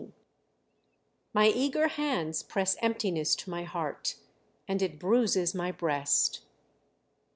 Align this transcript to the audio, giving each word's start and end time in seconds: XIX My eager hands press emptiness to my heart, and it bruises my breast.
XIX 0.01 0.13
My 1.31 1.47
eager 1.49 1.87
hands 1.87 2.41
press 2.41 2.75
emptiness 2.81 3.35
to 3.35 3.51
my 3.51 3.65
heart, 3.65 4.15
and 4.67 4.81
it 4.81 4.97
bruises 4.97 5.53
my 5.53 5.71
breast. 5.71 6.41